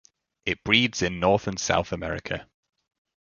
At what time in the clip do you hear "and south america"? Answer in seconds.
1.45-2.47